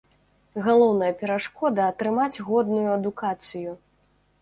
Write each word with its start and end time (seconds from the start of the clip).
Галоўная 0.67 1.11
перашкода 1.19 1.81
атрымаць 1.95 2.43
годную 2.51 2.89
адукацыю. 2.99 3.81